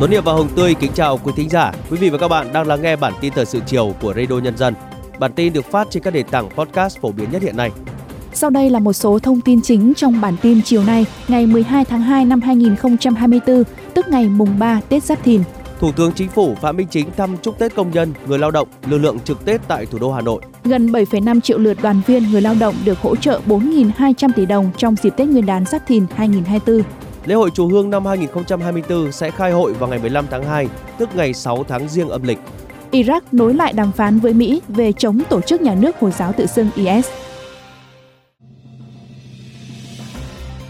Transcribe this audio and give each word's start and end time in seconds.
Tuấn 0.00 0.10
Hiệp 0.10 0.24
và 0.24 0.32
Hồng 0.32 0.48
Tươi 0.56 0.74
kính 0.74 0.92
chào 0.94 1.18
quý 1.18 1.32
thính 1.36 1.48
giả. 1.48 1.72
Quý 1.90 1.98
vị 1.98 2.10
và 2.10 2.18
các 2.18 2.28
bạn 2.28 2.52
đang 2.52 2.66
lắng 2.66 2.82
nghe 2.82 2.96
bản 2.96 3.12
tin 3.20 3.32
thời 3.32 3.46
sự 3.46 3.60
chiều 3.66 3.94
của 4.00 4.14
Radio 4.16 4.38
Nhân 4.38 4.56
dân. 4.56 4.74
Bản 5.18 5.32
tin 5.32 5.52
được 5.52 5.64
phát 5.64 5.86
trên 5.90 6.02
các 6.02 6.14
nền 6.14 6.26
tảng 6.26 6.50
podcast 6.50 7.00
phổ 7.00 7.12
biến 7.12 7.30
nhất 7.30 7.42
hiện 7.42 7.56
nay. 7.56 7.70
Sau 8.32 8.50
đây 8.50 8.70
là 8.70 8.78
một 8.78 8.92
số 8.92 9.18
thông 9.18 9.40
tin 9.40 9.62
chính 9.62 9.94
trong 9.96 10.20
bản 10.20 10.36
tin 10.42 10.62
chiều 10.62 10.84
nay, 10.84 11.06
ngày 11.28 11.46
12 11.46 11.84
tháng 11.84 12.00
2 12.00 12.24
năm 12.24 12.40
2024, 12.40 13.62
tức 13.94 14.08
ngày 14.08 14.28
mùng 14.28 14.58
3 14.58 14.80
Tết 14.88 15.02
Giáp 15.02 15.22
Thìn. 15.24 15.42
Thủ 15.80 15.92
tướng 15.92 16.12
Chính 16.12 16.28
phủ 16.28 16.54
Phạm 16.54 16.76
Minh 16.76 16.88
Chính 16.90 17.10
thăm 17.16 17.36
chúc 17.42 17.58
Tết 17.58 17.74
công 17.74 17.90
nhân, 17.90 18.12
người 18.26 18.38
lao 18.38 18.50
động, 18.50 18.68
lực 18.86 18.98
lượng 18.98 19.18
trực 19.20 19.44
Tết 19.44 19.60
tại 19.68 19.86
thủ 19.86 19.98
đô 19.98 20.12
Hà 20.12 20.20
Nội. 20.20 20.42
Gần 20.64 20.92
7,5 20.92 21.40
triệu 21.40 21.58
lượt 21.58 21.78
đoàn 21.82 22.00
viên 22.06 22.30
người 22.30 22.40
lao 22.40 22.54
động 22.60 22.74
được 22.84 22.98
hỗ 22.98 23.16
trợ 23.16 23.40
4.200 23.46 24.28
tỷ 24.36 24.46
đồng 24.46 24.70
trong 24.76 24.96
dịp 25.02 25.10
Tết 25.16 25.28
Nguyên 25.28 25.46
đán 25.46 25.64
Giáp 25.66 25.86
Thìn 25.86 26.06
2024. 26.14 27.03
Lễ 27.26 27.34
hội 27.34 27.50
Chùa 27.50 27.68
Hương 27.68 27.90
năm 27.90 28.06
2024 28.06 29.12
sẽ 29.12 29.30
khai 29.30 29.52
hội 29.52 29.72
vào 29.72 29.88
ngày 29.88 29.98
15 29.98 30.26
tháng 30.30 30.44
2, 30.44 30.68
tức 30.98 31.08
ngày 31.14 31.34
6 31.34 31.64
tháng 31.64 31.88
Giêng 31.88 32.08
âm 32.08 32.22
lịch. 32.22 32.38
Iraq 32.92 33.20
nối 33.32 33.54
lại 33.54 33.72
đàm 33.72 33.92
phán 33.92 34.18
với 34.18 34.34
Mỹ 34.34 34.62
về 34.68 34.92
chống 34.92 35.20
tổ 35.28 35.40
chức 35.40 35.60
nhà 35.60 35.74
nước 35.74 35.96
Hồi 36.00 36.10
giáo 36.10 36.32
tự 36.32 36.46
xưng 36.46 36.70
IS. 36.74 37.08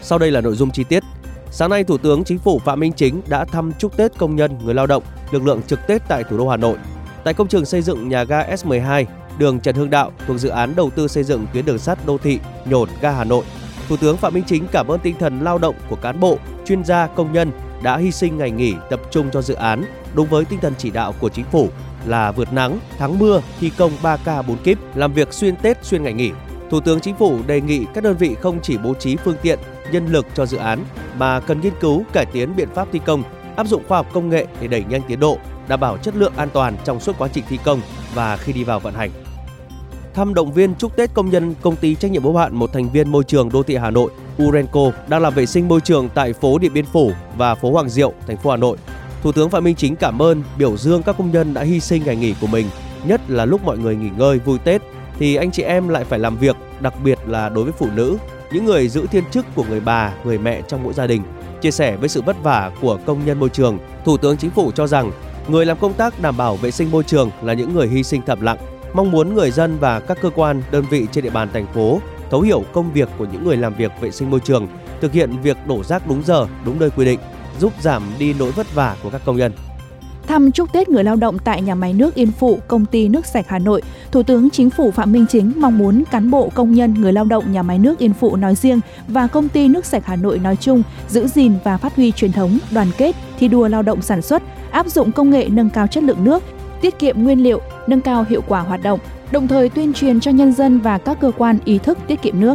Sau 0.03 0.19
đây 0.19 0.31
là 0.31 0.41
nội 0.41 0.55
dung 0.55 0.71
chi 0.71 0.85
tiết. 0.85 1.03
Sáng 1.51 1.71
nay, 1.71 1.85
Thủ 1.85 1.99
tướng 1.99 2.25
Chính 2.25 2.39
phủ 2.39 2.59
Phạm 2.59 2.81
Minh 2.81 2.93
Chính 2.93 3.21
đã 3.29 3.45
thăm 3.45 3.73
chúc 3.79 3.97
Tết 3.97 4.19
công 4.19 4.37
nhân, 4.37 4.59
người 4.65 4.75
lao 4.75 4.87
động, 4.87 5.03
lực 5.31 5.43
lượng 5.43 5.63
trực 5.67 5.87
Tết 5.87 6.03
tại 6.09 6.25
thủ 6.25 6.39
đô 6.39 6.49
Hà 6.49 6.57
Nội. 6.57 6.77
Tại 7.25 7.35
công 7.35 7.49
trường 7.49 7.65
xây 7.65 7.83
dựng 7.83 8.09
nhà 8.09 8.25
ga 8.25 8.43
S12, 8.43 9.05
đường 9.39 9.61
Trần 9.61 9.75
Hưng 9.75 9.91
Đạo 9.91 10.13
thuộc 10.27 10.39
dự 10.39 10.49
án 10.49 10.77
đầu 10.77 10.91
tư 10.91 11.09
xây 11.09 11.25
dựng 11.25 11.47
tuyến 11.53 11.65
đường 11.65 11.79
sắt 11.79 12.07
đô 12.07 12.19
thị 12.19 12.39
Nhổn 12.65 12.89
ga 13.01 13.11
Hà 13.11 13.25
Nội. 13.25 13.45
Thủ 13.89 13.97
tướng 13.97 14.17
Phạm 14.17 14.35
Minh 14.35 14.45
Chính 14.47 14.67
cảm 14.73 14.89
ơn 14.89 15.01
tinh 15.01 15.15
thần 15.19 15.41
lao 15.41 15.59
động 15.59 15.75
của 15.89 15.97
cán 15.97 16.21
bộ, 16.21 16.39
chuyên 16.67 16.85
gia, 16.85 17.07
công 17.07 17.33
nhân 17.33 17.51
đã 17.83 17.97
hy 17.97 18.11
sinh 18.11 18.39
ngày 18.39 18.51
nghỉ 18.51 18.75
tập 18.91 19.01
trung 19.11 19.31
cho 19.33 19.43
dự 19.43 19.55
án 19.55 19.85
đúng 20.15 20.29
với 20.29 20.45
tinh 20.45 20.61
thần 20.61 20.75
chỉ 20.79 20.91
đạo 20.91 21.15
của 21.21 21.29
chính 21.29 21.45
phủ 21.45 21.69
là 22.07 22.33
vượt 22.33 22.53
nắng, 22.53 22.79
thắng 22.99 23.19
mưa, 23.19 23.43
thi 23.61 23.71
công 23.79 23.93
3K 24.03 24.43
4 24.43 24.57
kíp, 24.57 24.79
làm 24.95 25.13
việc 25.13 25.33
xuyên 25.33 25.57
Tết 25.57 25.85
xuyên 25.85 26.03
ngày 26.03 26.13
nghỉ. 26.13 26.31
Thủ 26.71 26.81
tướng 26.81 27.01
Chính 27.01 27.17
phủ 27.17 27.39
đề 27.47 27.61
nghị 27.61 27.85
các 27.95 28.05
đơn 28.05 28.17
vị 28.17 28.37
không 28.41 28.59
chỉ 28.63 28.79
bố 28.79 28.95
trí 28.95 29.17
phương 29.17 29.37
tiện, 29.43 29.59
nhân 29.93 30.07
lực 30.07 30.27
cho 30.35 30.47
dự 30.47 30.57
án 30.57 30.85
mà 31.19 31.41
cần 31.41 31.61
nghiên 31.61 31.73
cứu 31.81 32.05
cải 32.13 32.27
tiến 32.27 32.57
biện 32.57 32.69
pháp 32.75 32.89
thi 32.93 33.01
công, 33.07 33.23
áp 33.57 33.67
dụng 33.67 33.83
khoa 33.89 33.99
học 33.99 34.07
công 34.13 34.29
nghệ 34.29 34.47
để 34.61 34.67
đẩy 34.67 34.85
nhanh 34.89 35.03
tiến 35.09 35.21
độ, 35.21 35.39
đảm 35.69 35.81
bảo 35.81 35.99
chất 35.99 36.17
lượng 36.17 36.33
an 36.37 36.49
toàn 36.53 36.77
trong 36.85 37.01
suốt 37.01 37.19
quá 37.19 37.29
trình 37.33 37.45
thi 37.49 37.59
công 37.65 37.81
và 38.15 38.37
khi 38.37 38.53
đi 38.53 38.65
vào 38.65 38.81
vận 38.81 38.95
hành. 38.95 39.11
Thăm 40.15 40.35
động 40.35 40.53
viên 40.53 40.75
chúc 40.75 40.97
Tết 40.97 41.15
công 41.15 41.31
nhân 41.31 41.55
công 41.63 41.77
ty 41.77 41.95
trách 41.95 42.11
nhiệm 42.11 42.23
hữu 42.23 42.37
hạn 42.37 42.57
một 42.57 42.73
thành 42.73 42.89
viên 42.91 43.13
môi 43.13 43.25
trường 43.25 43.49
đô 43.53 43.63
thị 43.63 43.77
Hà 43.77 43.91
Nội 43.91 44.11
Urenco 44.43 44.91
đang 45.09 45.23
làm 45.23 45.35
vệ 45.35 45.47
sinh 45.47 45.69
môi 45.69 45.81
trường 45.81 46.09
tại 46.15 46.33
phố 46.33 46.59
Điện 46.59 46.73
Biên 46.73 46.85
Phủ 46.85 47.13
và 47.37 47.55
phố 47.55 47.71
Hoàng 47.71 47.89
Diệu, 47.89 48.13
thành 48.27 48.37
phố 48.37 48.51
Hà 48.51 48.57
Nội. 48.57 48.77
Thủ 49.23 49.33
tướng 49.33 49.51
Phạm 49.51 49.65
Minh 49.65 49.77
Chính 49.77 49.97
cảm 49.97 50.23
ơn, 50.23 50.43
biểu 50.59 50.77
dương 50.77 51.03
các 51.03 51.17
công 51.19 51.31
nhân 51.31 51.55
đã 51.55 51.63
hy 51.63 51.81
sinh 51.81 52.03
ngày 52.05 52.17
nghỉ 52.17 52.35
của 52.41 52.47
mình, 52.47 52.67
nhất 53.07 53.21
là 53.29 53.45
lúc 53.45 53.65
mọi 53.65 53.79
người 53.79 53.97
nghỉ 53.97 54.11
ngơi 54.19 54.39
vui 54.39 54.59
Tết 54.59 54.83
thì 55.19 55.37
anh 55.37 55.51
chị 55.51 55.63
em 55.63 55.89
lại 55.89 56.05
phải 56.05 56.19
làm 56.19 56.37
việc, 56.37 56.57
đặc 56.81 56.95
biệt 57.05 57.19
là 57.27 57.49
đối 57.49 57.65
với 57.65 57.73
phụ 57.79 57.87
nữ, 57.95 58.17
những 58.53 58.65
người 58.65 58.89
giữ 58.89 59.07
thiên 59.07 59.25
chức 59.31 59.47
của 59.55 59.65
người 59.69 59.81
bà, 59.81 60.13
người 60.25 60.39
mẹ 60.39 60.63
trong 60.69 60.83
mỗi 60.83 60.93
gia 60.93 61.07
đình. 61.07 61.23
Chia 61.61 61.71
sẻ 61.71 61.97
với 61.97 62.09
sự 62.09 62.23
vất 62.23 62.43
vả 62.43 62.71
của 62.81 62.99
công 63.07 63.27
nhân 63.27 63.41
môi 63.41 63.49
trường, 63.49 63.79
Thủ 64.05 64.17
tướng 64.17 64.37
Chính 64.37 64.51
phủ 64.51 64.71
cho 64.75 64.87
rằng 64.87 65.13
người 65.49 65.67
làm 65.67 65.79
công 65.79 65.93
tác 65.93 66.21
đảm 66.21 66.37
bảo 66.37 66.57
vệ 66.57 66.71
sinh 66.71 66.91
môi 66.91 67.05
trường 67.05 67.31
là 67.43 67.53
những 67.53 67.75
người 67.75 67.89
hy 67.89 68.03
sinh 68.03 68.23
thầm 68.27 68.41
lặng. 68.41 68.59
Mong 68.95 69.11
muốn 69.11 69.35
người 69.35 69.51
dân 69.51 69.77
và 69.81 70.01
các 70.01 70.19
cơ 70.23 70.31
quan, 70.31 70.63
đơn 70.71 70.85
vị 70.91 71.07
trên 71.13 71.25
địa 71.25 71.31
bàn 71.31 71.49
thành 71.53 71.67
phố 71.75 72.01
thấu 72.31 72.41
hiểu 72.41 72.65
công 72.73 72.93
việc 72.93 73.09
của 73.19 73.27
những 73.33 73.45
người 73.45 73.57
làm 73.57 73.75
việc 73.75 73.93
vệ 74.01 74.11
sinh 74.11 74.31
môi 74.31 74.41
trường, 74.41 74.69
thực 75.01 75.13
hiện 75.13 75.31
việc 75.43 75.57
đổ 75.67 75.85
rác 75.85 76.09
đúng 76.09 76.23
giờ, 76.27 76.47
đúng 76.65 76.79
nơi 76.79 76.91
quy 76.91 77.05
định, 77.05 77.21
giúp 77.61 77.73
giảm 77.81 78.03
đi 78.19 78.35
nỗi 78.39 78.51
vất 78.51 78.75
vả 78.75 78.97
của 79.03 79.11
các 79.11 79.21
công 79.25 79.37
nhân. 79.37 79.53
Thăm 80.27 80.53
chúc 80.53 80.73
Tết 80.73 80.89
người 80.89 81.05
lao 81.05 81.17
động 81.17 81.39
tại 81.39 81.63
nhà 81.63 81.75
máy 81.75 81.93
nước 81.93 82.15
Yên 82.15 82.33
Phụ, 82.33 82.59
công 82.69 82.87
ty 82.87 83.09
nước 83.09 83.27
sạch 83.27 83.45
Hà 83.49 83.59
Nội, 83.59 83.83
Thủ 84.13 84.23
tướng 84.23 84.51
Chính 84.51 84.71
phủ 84.71 84.91
Phạm 84.91 85.13
Minh 85.13 85.27
Chính 85.29 85.53
mong 85.57 85.79
muốn 85.79 86.05
cán 86.11 86.31
bộ 86.31 86.51
công 86.55 86.75
nhân 86.75 86.95
người 86.95 87.13
lao 87.13 87.25
động 87.25 87.53
nhà 87.53 87.63
máy 87.63 87.79
nước 87.79 87.99
Yên 87.99 88.15
Phụ 88.15 88.37
nói 88.37 88.55
riêng 88.55 88.81
và 89.09 89.27
công 89.27 89.49
ty 89.49 89.69
nước 89.69 89.87
sạch 89.87 90.07
Hà 90.07 90.17
Nội 90.17 90.39
nói 90.39 90.57
chung 90.57 90.83
giữ 91.09 91.27
gìn 91.27 91.53
và 91.65 91.77
phát 91.77 91.97
huy 91.97 92.13
truyền 92.13 92.33
thống 92.33 92.59
đoàn 92.71 92.89
kết, 92.99 93.17
thi 93.39 93.49
đua 93.49 93.69
lao 93.69 93.83
động 93.83 94.03
sản 94.03 94.23
xuất, 94.23 94.43
áp 94.71 94.87
dụng 94.87 95.13
công 95.13 95.31
nghệ 95.31 95.49
nâng 95.49 95.71
cao 95.71 95.87
chất 95.87 96.05
lượng 96.05 96.25
nước, 96.25 96.43
tiết 96.85 96.99
kiệm 96.99 97.25
nguyên 97.25 97.43
liệu, 97.43 97.61
nâng 97.87 98.01
cao 98.01 98.25
hiệu 98.29 98.43
quả 98.49 98.61
hoạt 98.61 98.83
động, 98.83 99.01
đồng 99.31 99.49
thời 99.49 99.69
tuyên 99.69 99.93
truyền 99.93 100.21
cho 100.21 100.31
nhân 100.31 100.53
dân 100.53 100.79
và 100.79 100.99
các 100.99 101.19
cơ 101.21 101.33
quan 101.39 101.59
ý 101.65 101.79
thức 101.79 101.99
tiết 102.07 102.23
kiệm 102.23 102.41
nước. 102.41 102.55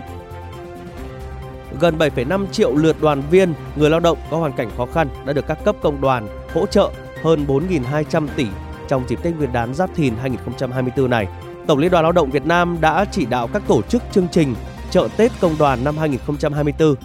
Gần 1.80 1.98
7,5 1.98 2.48
triệu 2.48 2.76
lượt 2.76 2.96
đoàn 3.02 3.22
viên, 3.32 3.54
người 3.76 3.90
lao 3.90 4.00
động 4.00 4.18
có 4.32 4.38
hoàn 4.38 4.52
cảnh 4.52 4.70
khó 4.78 4.86
khăn 4.86 5.08
đã 5.26 5.34
được 5.34 5.48
các 5.48 5.64
cấp 5.64 5.76
công 5.82 6.02
đoàn 6.02 6.28
hỗ 6.54 6.66
trợ 6.66 6.92
hơn 7.24 7.46
4.200 7.48 8.28
tỷ 8.36 8.48
trong 8.88 9.04
dịp 9.08 9.24
Tết 9.24 9.36
Nguyên 9.36 9.54
đán 9.54 9.74
Giáp 9.74 9.96
Thìn 9.96 10.14
2024 10.22 11.10
này. 11.10 11.28
Tổng 11.68 11.80
Liên 11.80 11.92
đoàn 11.92 12.04
Lao 12.04 12.12
động 12.12 12.30
Việt 12.30 12.46
Nam 12.46 12.78
đã 12.82 13.06
chỉ 13.12 13.26
đạo 13.26 13.48
các 13.54 13.64
tổ 13.68 13.82
chức 13.82 14.04
chương 14.12 14.28
trình 14.32 14.56
chợ 14.92 15.08
Tết 15.18 15.32
công 15.42 15.56
đoàn 15.60 15.84
năm 15.84 15.98
2024 15.98 16.96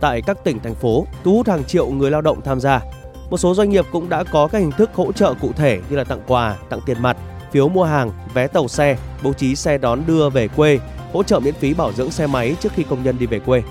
tại 0.00 0.22
các 0.22 0.44
tỉnh 0.44 0.58
thành 0.58 0.74
phố 0.74 1.06
thu 1.24 1.32
hút 1.36 1.48
hàng 1.48 1.64
triệu 1.64 1.90
người 1.90 2.10
lao 2.10 2.20
động 2.20 2.40
tham 2.44 2.60
gia. 2.60 2.80
Một 3.30 3.36
số 3.36 3.54
doanh 3.54 3.70
nghiệp 3.70 3.84
cũng 3.92 4.08
đã 4.08 4.24
có 4.24 4.46
các 4.46 4.58
hình 4.58 4.70
thức 4.70 4.90
hỗ 4.94 5.12
trợ 5.12 5.34
cụ 5.40 5.50
thể 5.56 5.80
như 5.90 5.96
là 5.96 6.04
tặng 6.04 6.20
quà, 6.26 6.56
tặng 6.68 6.80
tiền 6.86 6.96
mặt, 7.02 7.16
phiếu 7.52 7.68
mua 7.68 7.84
hàng, 7.84 8.10
vé 8.34 8.46
tàu 8.46 8.68
xe, 8.68 8.96
bố 9.22 9.32
trí 9.32 9.56
xe 9.56 9.78
đón 9.78 10.00
đưa 10.06 10.30
về 10.30 10.48
quê, 10.48 10.78
hỗ 11.12 11.22
trợ 11.22 11.40
miễn 11.40 11.54
phí 11.54 11.74
bảo 11.74 11.92
dưỡng 11.92 12.10
xe 12.10 12.26
máy 12.26 12.56
trước 12.60 12.72
khi 12.72 12.82
công 12.82 13.02
nhân 13.02 13.16
đi 13.18 13.26
về 13.26 13.38
quê. 13.38 13.62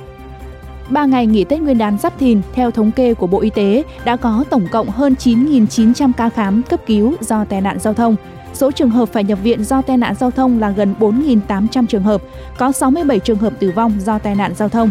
3 0.90 1.06
ngày 1.06 1.28
nghỉ 1.28 1.44
Tết 1.44 1.62
Nguyên 1.62 1.78
đán 1.78 1.98
Giáp 1.98 2.20
Thìn, 2.20 2.42
theo 2.54 2.72
thống 2.72 2.92
kê 2.92 3.14
của 3.14 3.28
Bộ 3.28 3.42
Y 3.42 3.50
tế, 3.50 3.84
đã 4.06 4.16
có 4.16 4.44
tổng 4.50 4.68
cộng 4.72 4.90
hơn 4.90 5.16
9.900 5.20 6.12
ca 6.18 6.30
khám 6.30 6.64
cấp 6.64 6.80
cứu 6.86 7.14
do 7.22 7.46
tai 7.46 7.62
nạn 7.62 7.80
giao 7.80 7.94
thông. 7.94 8.16
Số 8.54 8.72
trường 8.72 8.90
hợp 8.90 9.10
phải 9.10 9.24
nhập 9.24 9.40
viện 9.44 9.64
do 9.64 9.82
tai 9.82 9.98
nạn 9.98 10.16
giao 10.20 10.32
thông 10.32 10.60
là 10.60 10.70
gần 10.70 10.96
4.800 11.00 11.86
trường 11.86 12.04
hợp, 12.04 12.22
có 12.58 12.72
67 12.72 13.20
trường 13.20 13.38
hợp 13.38 13.54
tử 13.60 13.72
vong 13.76 13.94
do 14.00 14.20
tai 14.20 14.36
nạn 14.36 14.54
giao 14.56 14.70
thông. 14.70 14.90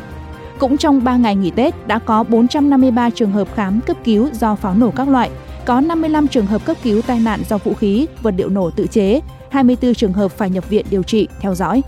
Cũng 0.62 0.76
trong 0.76 1.04
3 1.04 1.16
ngày 1.16 1.36
nghỉ 1.36 1.50
Tết 1.50 1.86
đã 1.86 1.98
có 1.98 2.22
453 2.22 3.10
trường 3.10 3.32
hợp 3.32 3.48
khám 3.54 3.80
cấp 3.80 3.96
cứu 4.04 4.28
do 4.32 4.54
pháo 4.54 4.74
nổ 4.74 4.90
các 4.90 5.08
loại, 5.08 5.30
có 5.64 5.80
55 5.80 6.28
trường 6.28 6.46
hợp 6.46 6.64
cấp 6.64 6.76
cứu 6.82 7.02
tai 7.02 7.20
nạn 7.20 7.42
do 7.48 7.58
vũ 7.58 7.74
khí, 7.74 8.06
vật 8.22 8.34
liệu 8.36 8.48
nổ 8.48 8.70
tự 8.70 8.86
chế, 8.86 9.20
24 9.50 9.94
trường 9.94 10.12
hợp 10.12 10.28
phải 10.28 10.50
nhập 10.50 10.68
viện 10.68 10.86
điều 10.90 11.02
trị, 11.02 11.28
theo 11.40 11.54
dõi. 11.54 11.82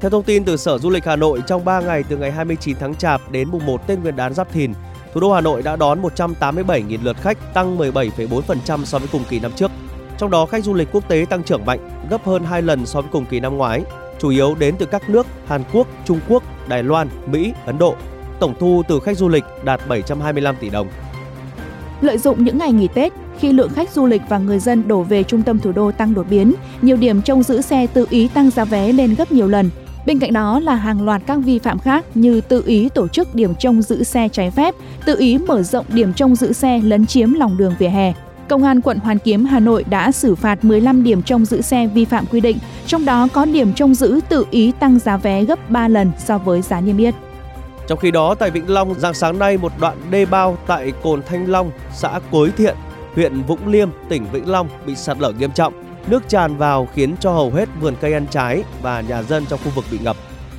Theo 0.00 0.10
thông 0.10 0.22
tin 0.22 0.44
từ 0.44 0.56
Sở 0.56 0.78
Du 0.78 0.90
lịch 0.90 1.04
Hà 1.04 1.16
Nội, 1.16 1.42
trong 1.46 1.64
3 1.64 1.80
ngày 1.80 2.02
từ 2.08 2.16
ngày 2.16 2.32
29 2.32 2.76
tháng 2.80 2.94
Chạp 2.94 3.30
đến 3.30 3.48
mùng 3.48 3.66
1 3.66 3.86
Tết 3.86 3.98
Nguyên 3.98 4.16
đán 4.16 4.34
Giáp 4.34 4.52
Thìn, 4.52 4.72
thủ 5.14 5.20
đô 5.20 5.32
Hà 5.32 5.40
Nội 5.40 5.62
đã 5.62 5.76
đón 5.76 6.02
187.000 6.02 6.98
lượt 7.02 7.16
khách, 7.20 7.54
tăng 7.54 7.78
17,4% 7.78 8.84
so 8.84 8.98
với 8.98 9.08
cùng 9.12 9.22
kỳ 9.28 9.40
năm 9.40 9.52
trước. 9.56 9.70
Trong 10.18 10.30
đó, 10.30 10.46
khách 10.46 10.64
du 10.64 10.74
lịch 10.74 10.88
quốc 10.92 11.08
tế 11.08 11.26
tăng 11.30 11.42
trưởng 11.42 11.66
mạnh, 11.66 12.06
gấp 12.10 12.24
hơn 12.24 12.44
2 12.44 12.62
lần 12.62 12.86
so 12.86 13.00
với 13.00 13.10
cùng 13.12 13.24
kỳ 13.26 13.40
năm 13.40 13.56
ngoái, 13.56 13.82
chủ 14.22 14.28
yếu 14.28 14.54
đến 14.54 14.74
từ 14.78 14.86
các 14.86 15.10
nước 15.10 15.26
Hàn 15.46 15.62
Quốc, 15.72 15.86
Trung 16.04 16.20
Quốc, 16.28 16.42
Đài 16.68 16.82
Loan, 16.82 17.08
Mỹ, 17.26 17.52
Ấn 17.66 17.78
Độ. 17.78 17.94
Tổng 18.40 18.54
thu 18.60 18.82
từ 18.88 19.00
khách 19.00 19.16
du 19.16 19.28
lịch 19.28 19.44
đạt 19.64 19.80
725 19.88 20.56
tỷ 20.60 20.70
đồng. 20.70 20.88
Lợi 22.00 22.18
dụng 22.18 22.44
những 22.44 22.58
ngày 22.58 22.72
nghỉ 22.72 22.88
Tết, 22.94 23.12
khi 23.38 23.52
lượng 23.52 23.70
khách 23.74 23.90
du 23.90 24.06
lịch 24.06 24.22
và 24.28 24.38
người 24.38 24.58
dân 24.58 24.88
đổ 24.88 25.02
về 25.02 25.22
trung 25.22 25.42
tâm 25.42 25.58
thủ 25.58 25.72
đô 25.72 25.92
tăng 25.92 26.14
đột 26.14 26.26
biến, 26.30 26.54
nhiều 26.82 26.96
điểm 26.96 27.22
trông 27.22 27.42
giữ 27.42 27.60
xe 27.60 27.86
tự 27.86 28.06
ý 28.10 28.28
tăng 28.28 28.50
giá 28.50 28.64
vé 28.64 28.92
lên 28.92 29.14
gấp 29.14 29.32
nhiều 29.32 29.48
lần. 29.48 29.70
Bên 30.06 30.18
cạnh 30.18 30.32
đó 30.32 30.60
là 30.60 30.74
hàng 30.74 31.04
loạt 31.04 31.22
các 31.26 31.38
vi 31.44 31.58
phạm 31.58 31.78
khác 31.78 32.04
như 32.14 32.40
tự 32.40 32.62
ý 32.66 32.88
tổ 32.88 33.08
chức 33.08 33.34
điểm 33.34 33.54
trông 33.54 33.82
giữ 33.82 34.04
xe 34.04 34.28
trái 34.28 34.50
phép, 34.50 34.74
tự 35.04 35.18
ý 35.18 35.38
mở 35.38 35.62
rộng 35.62 35.86
điểm 35.88 36.12
trông 36.12 36.36
giữ 36.36 36.52
xe 36.52 36.80
lấn 36.84 37.06
chiếm 37.06 37.32
lòng 37.32 37.56
đường 37.58 37.74
vỉa 37.78 37.88
hè. 37.88 38.12
Công 38.52 38.64
an 38.64 38.80
quận 38.80 38.98
Hoàn 38.98 39.18
Kiếm, 39.18 39.44
Hà 39.44 39.60
Nội 39.60 39.84
đã 39.90 40.12
xử 40.12 40.34
phạt 40.34 40.64
15 40.64 41.02
điểm 41.02 41.22
trông 41.22 41.44
giữ 41.44 41.60
xe 41.60 41.86
vi 41.86 42.04
phạm 42.04 42.26
quy 42.26 42.40
định, 42.40 42.58
trong 42.86 43.04
đó 43.04 43.28
có 43.32 43.44
điểm 43.44 43.72
trông 43.74 43.94
giữ 43.94 44.20
tự 44.28 44.46
ý 44.50 44.72
tăng 44.80 44.98
giá 44.98 45.16
vé 45.16 45.44
gấp 45.44 45.70
3 45.70 45.88
lần 45.88 46.12
so 46.18 46.38
với 46.38 46.62
giá 46.62 46.80
niêm 46.80 46.96
yết. 46.96 47.14
Trong 47.86 47.98
khi 47.98 48.10
đó, 48.10 48.34
tại 48.34 48.50
Vĩnh 48.50 48.70
Long, 48.70 48.94
dạng 48.94 49.14
sáng 49.14 49.38
nay 49.38 49.58
một 49.58 49.72
đoạn 49.80 49.96
đê 50.10 50.26
bao 50.26 50.58
tại 50.66 50.92
Cồn 51.02 51.22
Thanh 51.22 51.50
Long, 51.50 51.70
xã 51.94 52.20
Cối 52.30 52.50
Thiện, 52.56 52.76
huyện 53.14 53.42
Vũng 53.42 53.68
Liêm, 53.68 53.88
tỉnh 54.08 54.24
Vĩnh 54.32 54.50
Long 54.50 54.68
bị 54.86 54.94
sạt 54.94 55.18
lở 55.20 55.32
nghiêm 55.32 55.50
trọng. 55.52 55.74
Nước 56.06 56.28
tràn 56.28 56.56
vào 56.56 56.88
khiến 56.94 57.14
cho 57.20 57.32
hầu 57.32 57.50
hết 57.50 57.68
vườn 57.80 57.94
cây 58.00 58.12
ăn 58.12 58.26
trái 58.30 58.64
và 58.82 59.00
nhà 59.00 59.22
dân 59.22 59.44
trong 59.48 59.60
khu 59.64 59.70
vực 59.74 59.84
bị 59.92 59.98
ngập. 60.02 60.16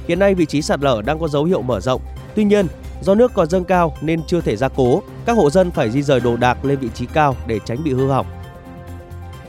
Hiện 0.07 0.19
nay 0.19 0.35
vị 0.35 0.45
trí 0.45 0.61
sạt 0.61 0.79
lở 0.79 1.01
đang 1.05 1.19
có 1.19 1.27
dấu 1.27 1.43
hiệu 1.43 1.61
mở 1.61 1.79
rộng. 1.79 2.01
Tuy 2.35 2.43
nhiên, 2.43 2.67
do 3.01 3.15
nước 3.15 3.31
còn 3.33 3.49
dâng 3.49 3.63
cao 3.63 3.93
nên 4.01 4.21
chưa 4.27 4.41
thể 4.41 4.55
gia 4.55 4.67
cố, 4.67 5.01
các 5.25 5.37
hộ 5.37 5.49
dân 5.49 5.71
phải 5.71 5.91
di 5.91 6.01
rời 6.01 6.19
đồ 6.19 6.37
đạc 6.37 6.65
lên 6.65 6.79
vị 6.79 6.89
trí 6.93 7.05
cao 7.05 7.35
để 7.47 7.59
tránh 7.65 7.83
bị 7.83 7.93
hư 7.93 8.07
hỏng. 8.07 8.25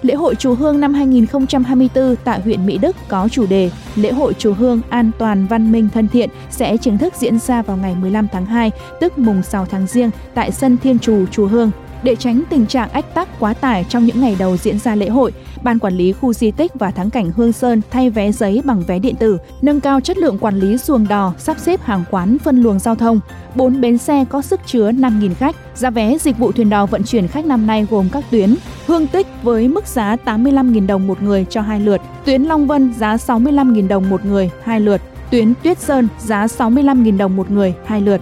Lễ 0.03 0.15
hội 0.15 0.35
Chùa 0.35 0.55
Hương 0.55 0.81
năm 0.81 0.95
2024 0.95 2.17
tại 2.25 2.41
huyện 2.41 2.67
Mỹ 2.67 2.79
Đức 2.79 2.97
có 3.09 3.29
chủ 3.29 3.47
đề 3.47 3.71
Lễ 3.97 4.13
hội 4.13 4.35
Chùa 4.35 4.55
Hương 4.55 4.81
an 4.89 5.11
toàn 5.19 5.47
văn 5.47 5.73
minh 5.73 5.89
thân 5.95 6.09
thiện 6.09 6.31
sẽ 6.51 6.77
chính 6.77 6.99
thức 6.99 7.15
diễn 7.17 7.39
ra 7.39 7.63
vào 7.63 7.77
ngày 7.77 7.95
15 7.95 8.29
tháng 8.33 8.47
2, 8.47 8.71
tức 9.01 9.19
mùng 9.19 9.43
6 9.43 9.67
tháng 9.67 9.87
Giêng 9.87 10.11
tại 10.35 10.53
sân 10.53 10.77
Thiên 10.77 10.99
Trù 10.99 11.27
Chùa 11.27 11.47
Hương. 11.47 11.71
Để 12.05 12.17
tránh 12.17 12.43
tình 12.51 12.67
trạng 12.67 12.91
ách 12.91 13.15
tắc 13.15 13.29
quá 13.41 13.55
tải 13.55 13.85
trong 13.89 14.05
những 14.05 14.21
ngày 14.21 14.37
đầu 14.39 14.57
diễn 14.57 14.79
ra 14.79 14.95
lễ 14.95 15.09
hội, 15.09 15.33
Ban 15.65 15.79
quản 15.79 15.97
lý 15.97 16.13
khu 16.13 16.33
di 16.33 16.51
tích 16.51 16.73
và 16.75 16.91
thắng 16.91 17.11
cảnh 17.11 17.31
Hương 17.37 17.53
Sơn 17.53 17.81
thay 17.91 18.11
vé 18.11 18.33
giấy 18.33 18.63
bằng 18.65 18.83
vé 18.87 18.99
điện 18.99 19.15
tử, 19.17 19.39
nâng 19.63 19.81
cao 19.81 20.01
chất 20.01 20.19
lượng 20.19 20.39
quản 20.39 20.59
lý 20.59 20.79
xuồng 20.79 21.09
đò, 21.09 21.33
sắp 21.39 21.59
xếp 21.59 21.81
hàng 21.83 22.05
quán 22.11 22.39
phân 22.39 22.63
luồng 22.63 22.79
giao 22.79 22.95
thông. 22.95 23.21
Bốn 23.55 23.81
bến 23.81 23.99
xe 23.99 24.25
có 24.31 24.43
sức 24.43 24.61
chứa 24.67 24.93
5.000 24.93 25.35
khách. 25.35 25.57
Giá 25.75 25.91
vé 25.91 26.19
dịch 26.19 26.39
vụ 26.39 26.53
thuyền 26.53 26.71
đò 26.71 26.87
vận 26.87 27.05
chuyển 27.05 27.29
khách 27.29 27.47
năm 27.47 27.67
nay 27.67 27.87
gồm 27.91 28.09
các 28.13 28.25
tuyến 28.31 28.57
Hương 28.87 29.07
Tích 29.07 29.27
với 29.43 29.69
mức 29.69 29.87
giá 29.87 30.17
85.000 30.25 30.87
đồng 30.87 31.07
một 31.07 31.23
người 31.23 31.47
cho 31.51 31.61
hai 31.61 31.81
lượt, 31.81 32.01
tuyến 32.25 32.43
Long 32.43 32.67
Vân 32.67 32.95
giá 32.95 33.17
65.000 33.17 33.89
đồng 33.89 34.11
một 34.11 34.25
người, 34.25 34.51
hai 34.63 34.81
lượt, 34.81 35.01
tuyến 35.31 35.53
Tuyết 35.63 35.79
Sơn 35.79 36.09
giá 36.19 36.47
65.000 36.47 37.17
đồng 37.17 37.37
một 37.37 37.51
người, 37.51 37.75
hai 37.85 38.01
lượt. 38.01 38.21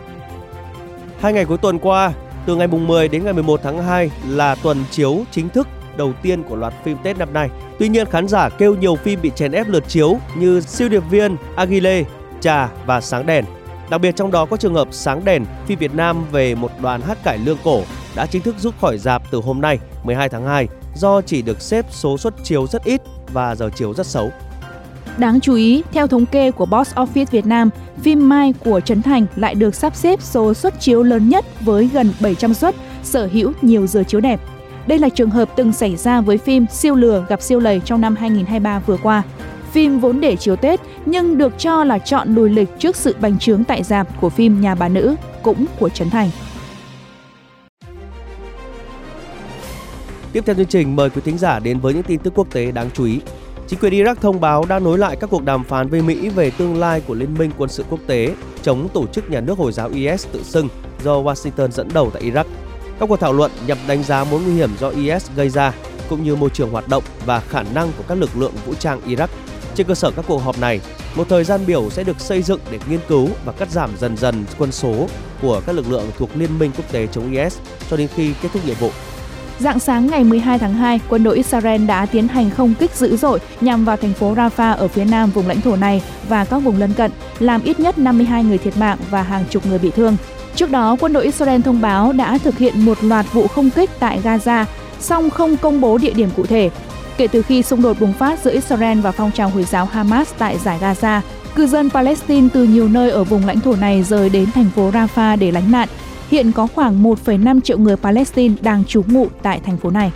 Hai 1.20 1.32
ngày 1.32 1.44
cuối 1.44 1.58
tuần 1.58 1.78
qua, 1.78 2.12
từ 2.46 2.56
ngày 2.56 2.66
mùng 2.66 2.86
10 2.86 3.08
đến 3.08 3.24
ngày 3.24 3.32
11 3.32 3.60
tháng 3.62 3.82
2 3.82 4.10
là 4.28 4.54
tuần 4.54 4.84
chiếu 4.90 5.24
chính 5.30 5.48
thức 5.48 5.68
đầu 5.96 6.12
tiên 6.22 6.42
của 6.42 6.56
loạt 6.56 6.74
phim 6.84 6.96
Tết 7.02 7.18
năm 7.18 7.32
nay. 7.32 7.50
Tuy 7.78 7.88
nhiên 7.88 8.06
khán 8.06 8.28
giả 8.28 8.48
kêu 8.48 8.74
nhiều 8.74 8.96
phim 8.96 9.22
bị 9.22 9.30
chèn 9.34 9.52
ép 9.52 9.68
lượt 9.68 9.84
chiếu 9.88 10.18
như 10.36 10.60
Siêu 10.60 10.88
điệp 10.88 11.02
viên, 11.10 11.36
Agile, 11.56 12.04
Trà 12.40 12.68
và 12.86 13.00
Sáng 13.00 13.26
đèn. 13.26 13.44
Đặc 13.90 14.00
biệt 14.00 14.16
trong 14.16 14.30
đó 14.30 14.44
có 14.44 14.56
trường 14.56 14.74
hợp 14.74 14.88
Sáng 14.90 15.24
đèn, 15.24 15.44
phim 15.66 15.78
Việt 15.78 15.94
Nam 15.94 16.24
về 16.32 16.54
một 16.54 16.70
đoàn 16.80 17.00
hát 17.00 17.18
cải 17.24 17.38
lương 17.38 17.58
cổ 17.64 17.82
đã 18.16 18.26
chính 18.26 18.42
thức 18.42 18.54
rút 18.58 18.74
khỏi 18.80 18.98
dạp 18.98 19.22
từ 19.30 19.40
hôm 19.44 19.60
nay 19.60 19.78
12 20.04 20.28
tháng 20.28 20.46
2 20.46 20.68
do 20.94 21.20
chỉ 21.20 21.42
được 21.42 21.60
xếp 21.60 21.86
số 21.90 22.18
suất 22.18 22.34
chiếu 22.42 22.66
rất 22.66 22.84
ít 22.84 23.00
và 23.32 23.54
giờ 23.54 23.70
chiếu 23.74 23.94
rất 23.94 24.06
xấu. 24.06 24.30
Đáng 25.18 25.40
chú 25.40 25.54
ý, 25.54 25.82
theo 25.92 26.06
thống 26.06 26.26
kê 26.26 26.50
của 26.50 26.66
Box 26.66 26.94
Office 26.94 27.26
Việt 27.30 27.46
Nam, 27.46 27.70
phim 28.02 28.28
Mai 28.28 28.54
của 28.64 28.80
Trấn 28.80 29.02
Thành 29.02 29.26
lại 29.36 29.54
được 29.54 29.74
sắp 29.74 29.96
xếp 29.96 30.22
số 30.22 30.54
suất 30.54 30.80
chiếu 30.80 31.02
lớn 31.02 31.28
nhất 31.28 31.44
với 31.60 31.90
gần 31.92 32.12
700 32.20 32.54
suất, 32.54 32.74
sở 33.02 33.28
hữu 33.32 33.52
nhiều 33.62 33.86
giờ 33.86 34.02
chiếu 34.08 34.20
đẹp. 34.20 34.40
Đây 34.86 34.98
là 34.98 35.08
trường 35.08 35.30
hợp 35.30 35.48
từng 35.56 35.72
xảy 35.72 35.96
ra 35.96 36.20
với 36.20 36.38
phim 36.38 36.66
Siêu 36.70 36.94
lừa 36.94 37.24
gặp 37.28 37.42
siêu 37.42 37.60
lầy 37.60 37.80
trong 37.84 38.00
năm 38.00 38.16
2023 38.16 38.78
vừa 38.78 38.96
qua. 38.96 39.22
Phim 39.72 39.98
vốn 39.98 40.20
để 40.20 40.36
chiếu 40.36 40.56
Tết 40.56 40.80
nhưng 41.06 41.38
được 41.38 41.52
cho 41.58 41.84
là 41.84 41.98
chọn 41.98 42.34
lùi 42.34 42.50
lịch 42.50 42.68
trước 42.78 42.96
sự 42.96 43.16
bành 43.20 43.38
trướng 43.38 43.64
tại 43.64 43.82
dạp 43.82 44.20
của 44.20 44.28
phim 44.28 44.60
Nhà 44.60 44.74
bà 44.74 44.88
nữ, 44.88 45.14
cũng 45.42 45.64
của 45.78 45.88
Trấn 45.88 46.10
Thành. 46.10 46.30
Tiếp 50.32 50.42
theo 50.46 50.56
chương 50.56 50.66
trình 50.66 50.96
mời 50.96 51.10
quý 51.10 51.20
thính 51.24 51.38
giả 51.38 51.58
đến 51.58 51.78
với 51.78 51.94
những 51.94 52.02
tin 52.02 52.18
tức 52.18 52.32
quốc 52.36 52.46
tế 52.52 52.70
đáng 52.72 52.90
chú 52.94 53.04
ý. 53.04 53.20
Chính 53.72 53.80
quyền 53.80 53.92
Iraq 53.92 54.14
thông 54.14 54.40
báo 54.40 54.64
đã 54.68 54.78
nối 54.78 54.98
lại 54.98 55.16
các 55.16 55.30
cuộc 55.30 55.44
đàm 55.44 55.64
phán 55.64 55.88
với 55.88 56.02
Mỹ 56.02 56.28
về 56.28 56.50
tương 56.50 56.80
lai 56.80 57.02
của 57.06 57.14
Liên 57.14 57.34
minh 57.38 57.50
quân 57.58 57.70
sự 57.70 57.84
quốc 57.90 58.00
tế 58.06 58.34
chống 58.62 58.88
tổ 58.94 59.06
chức 59.06 59.30
nhà 59.30 59.40
nước 59.40 59.58
Hồi 59.58 59.72
giáo 59.72 59.88
IS 59.88 60.26
tự 60.32 60.42
xưng 60.42 60.68
do 61.04 61.22
Washington 61.22 61.70
dẫn 61.70 61.88
đầu 61.94 62.10
tại 62.10 62.22
Iraq. 62.22 62.44
Các 63.00 63.08
cuộc 63.08 63.20
thảo 63.20 63.32
luận 63.32 63.50
nhằm 63.66 63.78
đánh 63.86 64.02
giá 64.02 64.24
mối 64.24 64.40
nguy 64.40 64.52
hiểm 64.52 64.70
do 64.80 64.88
IS 64.88 65.30
gây 65.36 65.48
ra 65.48 65.72
cũng 66.08 66.24
như 66.24 66.36
môi 66.36 66.50
trường 66.50 66.70
hoạt 66.70 66.88
động 66.88 67.04
và 67.26 67.40
khả 67.40 67.62
năng 67.62 67.92
của 67.98 68.04
các 68.08 68.18
lực 68.18 68.30
lượng 68.36 68.52
vũ 68.66 68.74
trang 68.74 69.00
Iraq. 69.06 69.28
Trên 69.74 69.86
cơ 69.86 69.94
sở 69.94 70.10
các 70.10 70.24
cuộc 70.28 70.38
họp 70.38 70.58
này, 70.58 70.80
một 71.14 71.28
thời 71.28 71.44
gian 71.44 71.60
biểu 71.66 71.90
sẽ 71.90 72.04
được 72.04 72.20
xây 72.20 72.42
dựng 72.42 72.60
để 72.70 72.78
nghiên 72.90 73.00
cứu 73.08 73.28
và 73.44 73.52
cắt 73.52 73.70
giảm 73.70 73.90
dần 74.00 74.16
dần 74.16 74.44
quân 74.58 74.72
số 74.72 75.06
của 75.42 75.62
các 75.66 75.72
lực 75.72 75.90
lượng 75.90 76.10
thuộc 76.18 76.30
Liên 76.34 76.58
minh 76.58 76.70
quốc 76.76 76.92
tế 76.92 77.06
chống 77.06 77.32
IS 77.32 77.58
cho 77.90 77.96
đến 77.96 78.08
khi 78.14 78.32
kết 78.42 78.48
thúc 78.52 78.66
nhiệm 78.66 78.76
vụ. 78.80 78.90
Dạng 79.62 79.78
sáng 79.78 80.06
ngày 80.06 80.24
12 80.24 80.58
tháng 80.58 80.74
2, 80.74 81.00
quân 81.08 81.22
đội 81.22 81.36
Israel 81.36 81.86
đã 81.86 82.06
tiến 82.06 82.28
hành 82.28 82.50
không 82.50 82.74
kích 82.74 82.94
dữ 82.94 83.16
dội 83.16 83.38
nhằm 83.60 83.84
vào 83.84 83.96
thành 83.96 84.12
phố 84.12 84.34
Rafah 84.34 84.76
ở 84.76 84.88
phía 84.88 85.04
nam 85.04 85.30
vùng 85.30 85.48
lãnh 85.48 85.60
thổ 85.60 85.76
này 85.76 86.02
và 86.28 86.44
các 86.44 86.58
vùng 86.58 86.78
lân 86.78 86.92
cận, 86.92 87.10
làm 87.38 87.62
ít 87.62 87.80
nhất 87.80 87.98
52 87.98 88.44
người 88.44 88.58
thiệt 88.58 88.76
mạng 88.76 88.98
và 89.10 89.22
hàng 89.22 89.44
chục 89.50 89.66
người 89.66 89.78
bị 89.78 89.90
thương. 89.90 90.16
Trước 90.54 90.70
đó, 90.70 90.96
quân 91.00 91.12
đội 91.12 91.24
Israel 91.24 91.60
thông 91.60 91.80
báo 91.80 92.12
đã 92.12 92.38
thực 92.38 92.58
hiện 92.58 92.84
một 92.84 93.04
loạt 93.04 93.26
vụ 93.32 93.46
không 93.46 93.70
kích 93.70 93.90
tại 93.98 94.20
Gaza, 94.24 94.64
song 95.00 95.30
không 95.30 95.56
công 95.56 95.80
bố 95.80 95.98
địa 95.98 96.12
điểm 96.12 96.28
cụ 96.36 96.46
thể. 96.46 96.70
Kể 97.16 97.26
từ 97.26 97.42
khi 97.42 97.62
xung 97.62 97.82
đột 97.82 98.00
bùng 98.00 98.12
phát 98.12 98.44
giữa 98.44 98.52
Israel 98.52 99.00
và 99.00 99.12
phong 99.12 99.32
trào 99.32 99.48
Hồi 99.48 99.64
giáo 99.64 99.84
Hamas 99.84 100.32
tại 100.38 100.58
giải 100.58 100.78
Gaza, 100.80 101.20
cư 101.54 101.66
dân 101.66 101.90
Palestine 101.90 102.48
từ 102.52 102.64
nhiều 102.64 102.88
nơi 102.88 103.10
ở 103.10 103.24
vùng 103.24 103.46
lãnh 103.46 103.60
thổ 103.60 103.76
này 103.76 104.02
rời 104.02 104.28
đến 104.28 104.46
thành 104.54 104.70
phố 104.76 104.90
Rafah 104.90 105.38
để 105.38 105.50
lánh 105.50 105.72
nạn 105.72 105.88
Hiện 106.32 106.52
có 106.52 106.66
khoảng 106.66 107.02
1,5 107.02 107.60
triệu 107.60 107.78
người 107.78 107.96
Palestine 107.96 108.54
đang 108.60 108.84
trú 108.84 109.02
ngụ 109.06 109.26
tại 109.42 109.60
thành 109.64 109.76
phố 109.76 109.90
này. 109.90 110.12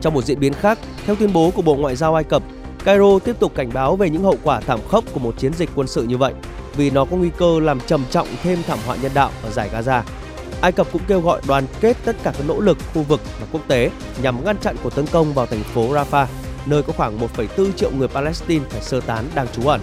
Trong 0.00 0.14
một 0.14 0.24
diễn 0.24 0.40
biến 0.40 0.52
khác, 0.52 0.78
theo 1.06 1.16
tuyên 1.16 1.32
bố 1.32 1.50
của 1.50 1.62
Bộ 1.62 1.74
Ngoại 1.74 1.96
giao 1.96 2.14
Ai 2.14 2.24
Cập, 2.24 2.42
Cairo 2.84 3.18
tiếp 3.18 3.36
tục 3.40 3.52
cảnh 3.54 3.70
báo 3.72 3.96
về 3.96 4.10
những 4.10 4.22
hậu 4.22 4.36
quả 4.42 4.60
thảm 4.60 4.80
khốc 4.88 5.04
của 5.12 5.20
một 5.20 5.38
chiến 5.38 5.52
dịch 5.52 5.70
quân 5.74 5.86
sự 5.86 6.02
như 6.02 6.16
vậy, 6.16 6.32
vì 6.76 6.90
nó 6.90 7.04
có 7.04 7.16
nguy 7.16 7.30
cơ 7.38 7.60
làm 7.60 7.80
trầm 7.86 8.04
trọng 8.10 8.26
thêm 8.42 8.58
thảm 8.66 8.78
họa 8.86 8.96
nhân 9.02 9.12
đạo 9.14 9.30
ở 9.42 9.50
giải 9.50 9.70
Gaza. 9.74 10.02
Ai 10.60 10.72
Cập 10.72 10.92
cũng 10.92 11.02
kêu 11.08 11.20
gọi 11.20 11.40
đoàn 11.48 11.64
kết 11.80 11.96
tất 12.04 12.16
cả 12.22 12.32
các 12.38 12.44
nỗ 12.48 12.60
lực 12.60 12.78
khu 12.94 13.02
vực 13.02 13.20
và 13.40 13.46
quốc 13.52 13.68
tế 13.68 13.90
nhằm 14.22 14.44
ngăn 14.44 14.58
chặn 14.58 14.76
cuộc 14.82 14.94
tấn 14.94 15.06
công 15.06 15.34
vào 15.34 15.46
thành 15.46 15.62
phố 15.62 15.88
Rafah, 15.94 16.26
nơi 16.66 16.82
có 16.82 16.92
khoảng 16.92 17.18
1,4 17.36 17.72
triệu 17.72 17.90
người 17.98 18.08
Palestine 18.08 18.64
phải 18.68 18.82
sơ 18.82 19.00
tán 19.00 19.24
đang 19.34 19.46
trú 19.48 19.68
ẩn. 19.68 19.80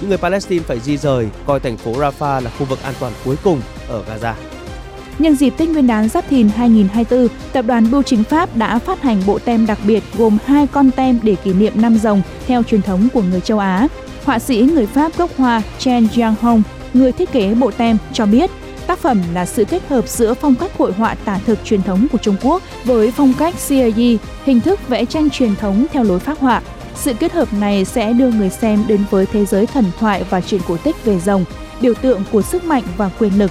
Những 0.00 0.08
người 0.08 0.18
Palestine 0.18 0.64
phải 0.64 0.80
di 0.80 0.96
rời, 0.96 1.28
coi 1.46 1.60
thành 1.60 1.76
phố 1.76 1.92
Rafah 1.92 2.42
là 2.42 2.50
khu 2.58 2.66
vực 2.66 2.82
an 2.82 2.94
toàn 3.00 3.12
cuối 3.24 3.36
cùng 3.44 3.60
ở 3.88 4.04
Gaza. 4.04 4.32
Nhân 5.18 5.34
dịp 5.34 5.54
Tết 5.56 5.68
Nguyên 5.68 5.86
đán 5.86 6.08
Giáp 6.08 6.28
Thìn 6.28 6.48
2024, 6.48 7.28
Tập 7.52 7.64
đoàn 7.68 7.90
Bưu 7.90 8.02
chính 8.02 8.24
Pháp 8.24 8.56
đã 8.56 8.78
phát 8.78 9.02
hành 9.02 9.22
bộ 9.26 9.38
tem 9.38 9.66
đặc 9.66 9.78
biệt 9.86 10.02
gồm 10.18 10.38
hai 10.44 10.66
con 10.66 10.90
tem 10.90 11.18
để 11.22 11.36
kỷ 11.44 11.52
niệm 11.52 11.72
năm 11.76 11.98
rồng 11.98 12.22
theo 12.46 12.62
truyền 12.62 12.82
thống 12.82 13.08
của 13.14 13.22
người 13.22 13.40
châu 13.40 13.58
Á. 13.58 13.88
Họa 14.24 14.38
sĩ 14.38 14.70
người 14.74 14.86
Pháp 14.86 15.16
gốc 15.16 15.30
Hoa 15.36 15.62
Chen 15.78 16.06
Jianghong, 16.14 16.62
người 16.94 17.12
thiết 17.12 17.32
kế 17.32 17.54
bộ 17.54 17.70
tem, 17.70 17.98
cho 18.12 18.26
biết 18.26 18.50
tác 18.86 18.98
phẩm 18.98 19.22
là 19.34 19.46
sự 19.46 19.64
kết 19.64 19.88
hợp 19.88 20.08
giữa 20.08 20.34
phong 20.34 20.54
cách 20.54 20.78
hội 20.78 20.92
họa 20.92 21.14
tả 21.24 21.38
thực 21.46 21.64
truyền 21.64 21.82
thống 21.82 22.06
của 22.12 22.18
Trung 22.18 22.36
Quốc 22.42 22.62
với 22.84 23.12
phong 23.16 23.32
cách 23.38 23.54
CAE, 23.68 24.16
hình 24.44 24.60
thức 24.60 24.88
vẽ 24.88 25.04
tranh 25.04 25.30
truyền 25.30 25.56
thống 25.56 25.86
theo 25.92 26.02
lối 26.02 26.18
phác 26.18 26.38
họa. 26.38 26.62
Sự 26.94 27.14
kết 27.14 27.32
hợp 27.32 27.48
này 27.52 27.84
sẽ 27.84 28.12
đưa 28.12 28.30
người 28.30 28.50
xem 28.50 28.84
đến 28.88 29.04
với 29.10 29.26
thế 29.26 29.44
giới 29.44 29.66
thần 29.66 29.84
thoại 30.00 30.24
và 30.30 30.40
truyện 30.40 30.60
cổ 30.68 30.76
tích 30.76 31.04
về 31.04 31.18
rồng, 31.18 31.44
biểu 31.80 31.94
tượng 31.94 32.22
của 32.32 32.42
sức 32.42 32.64
mạnh 32.64 32.82
và 32.96 33.10
quyền 33.18 33.38
lực 33.38 33.50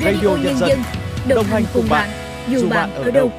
Radio, 0.00 0.28
Nhân 0.42 0.56
dân, 0.56 0.78
đồng 1.28 1.44
hành 1.44 1.62
cùng 1.74 1.84
bạn, 1.90 2.08
dù 2.50 2.68
bạn 2.68 2.90
ở 2.94 3.10
đâu. 3.10 3.30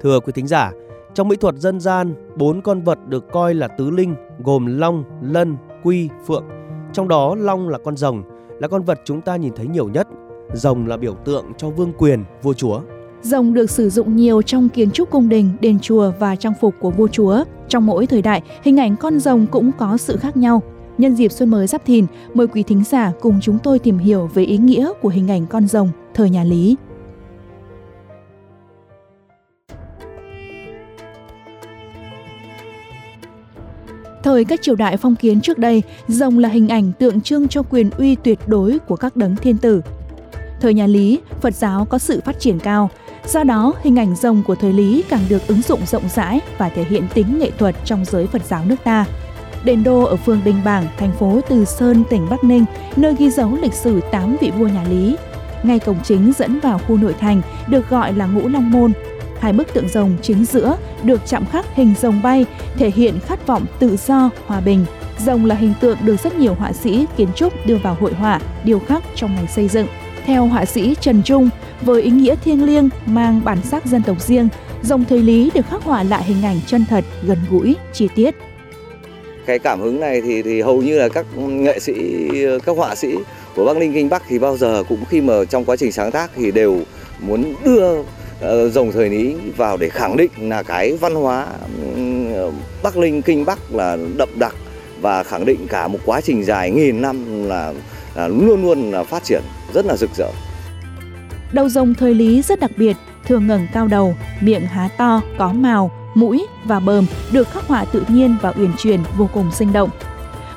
Thưa 0.00 0.20
quý 0.20 0.32
thính 0.32 0.46
giả, 0.46 0.72
trong 1.14 1.28
mỹ 1.28 1.36
thuật 1.36 1.54
dân 1.54 1.80
gian, 1.80 2.14
bốn 2.36 2.62
con 2.62 2.82
vật 2.82 2.98
được 3.08 3.32
coi 3.32 3.54
là 3.54 3.68
tứ 3.68 3.90
linh 3.90 4.14
gồm 4.44 4.78
long, 4.78 5.04
lân, 5.22 5.56
quy, 5.82 6.08
phượng. 6.26 6.44
Trong 6.92 7.08
đó 7.08 7.34
long 7.34 7.68
là 7.68 7.78
con 7.84 7.96
rồng, 7.96 8.22
là 8.60 8.68
con 8.68 8.82
vật 8.82 9.00
chúng 9.04 9.20
ta 9.20 9.36
nhìn 9.36 9.52
thấy 9.56 9.66
nhiều 9.66 9.88
nhất. 9.88 10.08
Rồng 10.54 10.86
là 10.86 10.96
biểu 10.96 11.14
tượng 11.14 11.44
cho 11.56 11.70
vương 11.70 11.92
quyền, 11.98 12.24
vua 12.42 12.54
chúa. 12.54 12.80
Rồng 13.22 13.54
được 13.54 13.70
sử 13.70 13.90
dụng 13.90 14.16
nhiều 14.16 14.42
trong 14.42 14.68
kiến 14.68 14.90
trúc 14.90 15.10
cung 15.10 15.28
đình, 15.28 15.50
đền 15.60 15.78
chùa 15.80 16.12
và 16.18 16.36
trang 16.36 16.54
phục 16.60 16.74
của 16.80 16.90
vua 16.90 17.08
chúa. 17.08 17.44
Trong 17.68 17.86
mỗi 17.86 18.06
thời 18.06 18.22
đại, 18.22 18.42
hình 18.62 18.76
ảnh 18.76 18.96
con 18.96 19.20
rồng 19.20 19.46
cũng 19.46 19.70
có 19.78 19.96
sự 19.96 20.16
khác 20.16 20.36
nhau. 20.36 20.62
Nhân 21.00 21.14
dịp 21.14 21.32
xuân 21.32 21.48
mới 21.48 21.66
Giáp 21.66 21.84
Thìn, 21.84 22.06
mời 22.34 22.46
quý 22.46 22.62
thính 22.62 22.84
giả 22.84 23.12
cùng 23.20 23.38
chúng 23.42 23.58
tôi 23.58 23.78
tìm 23.78 23.98
hiểu 23.98 24.30
về 24.34 24.42
ý 24.42 24.58
nghĩa 24.58 24.92
của 25.02 25.08
hình 25.08 25.30
ảnh 25.30 25.46
con 25.46 25.68
rồng 25.68 25.90
thời 26.14 26.30
nhà 26.30 26.44
Lý. 26.44 26.76
Thời 34.22 34.44
các 34.44 34.62
triều 34.62 34.74
đại 34.74 34.96
phong 34.96 35.16
kiến 35.16 35.40
trước 35.40 35.58
đây, 35.58 35.82
rồng 36.08 36.38
là 36.38 36.48
hình 36.48 36.68
ảnh 36.68 36.92
tượng 36.98 37.20
trưng 37.20 37.48
cho 37.48 37.62
quyền 37.62 37.90
uy 37.90 38.14
tuyệt 38.14 38.38
đối 38.46 38.78
của 38.78 38.96
các 38.96 39.16
đấng 39.16 39.36
thiên 39.36 39.58
tử. 39.58 39.82
Thời 40.60 40.74
nhà 40.74 40.86
Lý, 40.86 41.18
Phật 41.40 41.54
giáo 41.54 41.84
có 41.84 41.98
sự 41.98 42.20
phát 42.24 42.40
triển 42.40 42.58
cao, 42.58 42.90
do 43.26 43.44
đó 43.44 43.74
hình 43.82 43.96
ảnh 43.96 44.16
rồng 44.16 44.42
của 44.46 44.54
thời 44.54 44.72
Lý 44.72 45.04
càng 45.08 45.22
được 45.28 45.46
ứng 45.46 45.62
dụng 45.62 45.80
rộng 45.86 46.08
rãi 46.14 46.40
và 46.58 46.68
thể 46.68 46.84
hiện 46.84 47.04
tính 47.14 47.38
nghệ 47.38 47.50
thuật 47.58 47.76
trong 47.84 48.04
giới 48.04 48.26
Phật 48.26 48.42
giáo 48.44 48.64
nước 48.64 48.76
ta. 48.84 49.06
Đền 49.64 49.84
Đô 49.84 50.04
ở 50.04 50.16
phường 50.16 50.40
Đình 50.44 50.60
Bảng, 50.64 50.86
thành 50.96 51.12
phố 51.12 51.40
Từ 51.48 51.64
Sơn, 51.64 52.04
tỉnh 52.10 52.26
Bắc 52.30 52.44
Ninh, 52.44 52.64
nơi 52.96 53.14
ghi 53.18 53.30
dấu 53.30 53.56
lịch 53.62 53.74
sử 53.74 54.00
8 54.10 54.36
vị 54.40 54.50
vua 54.58 54.68
nhà 54.68 54.84
Lý. 54.90 55.16
Ngay 55.62 55.78
cổng 55.78 55.98
chính 56.04 56.32
dẫn 56.38 56.60
vào 56.60 56.78
khu 56.78 56.96
nội 56.96 57.14
thành 57.20 57.42
được 57.68 57.90
gọi 57.90 58.12
là 58.12 58.26
Ngũ 58.26 58.48
Long 58.48 58.70
Môn. 58.70 58.92
Hai 59.40 59.52
bức 59.52 59.74
tượng 59.74 59.88
rồng 59.88 60.16
chính 60.22 60.44
giữa 60.44 60.76
được 61.02 61.20
chạm 61.26 61.46
khắc 61.46 61.74
hình 61.74 61.94
rồng 62.00 62.22
bay, 62.22 62.46
thể 62.76 62.90
hiện 62.90 63.20
khát 63.20 63.46
vọng 63.46 63.66
tự 63.78 63.96
do, 64.06 64.30
hòa 64.46 64.60
bình. 64.60 64.84
Rồng 65.18 65.44
là 65.44 65.54
hình 65.54 65.74
tượng 65.80 65.98
được 66.04 66.16
rất 66.20 66.34
nhiều 66.34 66.54
họa 66.54 66.72
sĩ 66.72 67.06
kiến 67.16 67.28
trúc 67.34 67.52
đưa 67.66 67.76
vào 67.76 67.96
hội 68.00 68.14
họa, 68.14 68.40
điêu 68.64 68.78
khắc 68.78 69.02
trong 69.14 69.34
ngành 69.34 69.46
xây 69.46 69.68
dựng. 69.68 69.86
Theo 70.26 70.46
họa 70.46 70.64
sĩ 70.64 70.94
Trần 71.00 71.22
Trung, 71.22 71.50
Với 71.82 72.02
ý 72.02 72.10
nghĩa 72.10 72.34
thiêng 72.44 72.64
liêng 72.64 72.88
mang 73.06 73.40
bản 73.44 73.58
sắc 73.62 73.86
dân 73.86 74.02
tộc 74.02 74.20
riêng, 74.20 74.48
rồng 74.82 75.04
thời 75.04 75.22
lý 75.22 75.50
được 75.54 75.66
khắc 75.66 75.84
họa 75.84 76.02
lại 76.02 76.24
hình 76.24 76.42
ảnh 76.42 76.60
chân 76.66 76.84
thật, 76.90 77.04
gần 77.22 77.38
gũi, 77.50 77.76
chi 77.92 78.08
tiết. 78.14 78.34
Cái 79.50 79.58
cảm 79.58 79.80
hứng 79.80 80.00
này 80.00 80.20
thì 80.20 80.42
thì 80.42 80.60
hầu 80.60 80.82
như 80.82 80.98
là 80.98 81.08
các 81.08 81.26
nghệ 81.36 81.78
sĩ, 81.78 81.94
các 82.66 82.76
họa 82.76 82.94
sĩ 82.94 83.08
của 83.54 83.64
Bắc 83.64 83.76
Ninh 83.76 83.92
Kinh 83.92 84.08
Bắc 84.08 84.22
thì 84.28 84.38
bao 84.38 84.56
giờ 84.56 84.84
cũng 84.88 85.04
khi 85.04 85.20
mà 85.20 85.34
trong 85.44 85.64
quá 85.64 85.76
trình 85.76 85.92
sáng 85.92 86.10
tác 86.10 86.30
thì 86.36 86.50
đều 86.50 86.80
muốn 87.20 87.54
đưa 87.64 87.98
uh, 87.98 88.04
dòng 88.72 88.92
thời 88.92 89.08
lý 89.08 89.36
vào 89.56 89.76
để 89.76 89.88
khẳng 89.88 90.16
định 90.16 90.30
là 90.38 90.62
cái 90.62 90.96
văn 91.00 91.14
hóa 91.14 91.46
uh, 92.46 92.54
Bắc 92.82 92.96
Ninh 92.96 93.22
Kinh 93.22 93.44
Bắc 93.44 93.74
là 93.74 93.98
đậm 94.16 94.28
đặc 94.38 94.54
và 95.00 95.22
khẳng 95.22 95.44
định 95.44 95.66
cả 95.68 95.88
một 95.88 95.98
quá 96.04 96.20
trình 96.20 96.44
dài 96.44 96.70
nghìn 96.70 97.02
năm 97.02 97.44
là, 97.48 97.72
là 98.14 98.28
luôn 98.28 98.62
luôn 98.62 98.90
là 98.90 99.02
phát 99.02 99.24
triển 99.24 99.42
rất 99.74 99.86
là 99.86 99.96
rực 99.96 100.10
rỡ. 100.16 100.28
Đầu 101.52 101.68
rồng 101.68 101.94
thời 101.94 102.14
lý 102.14 102.42
rất 102.42 102.60
đặc 102.60 102.70
biệt, 102.76 102.96
thường 103.26 103.46
ngẩng 103.46 103.66
cao 103.74 103.88
đầu, 103.88 104.14
miệng 104.40 104.66
há 104.66 104.88
to, 104.98 105.22
có 105.38 105.52
màu, 105.52 105.90
mũi 106.14 106.46
và 106.64 106.80
bờm 106.80 107.06
được 107.32 107.50
khắc 107.50 107.68
họa 107.68 107.84
tự 107.84 108.02
nhiên 108.08 108.36
và 108.42 108.52
uyển 108.56 108.70
chuyển 108.78 109.00
vô 109.16 109.28
cùng 109.32 109.50
sinh 109.52 109.72
động. 109.72 109.90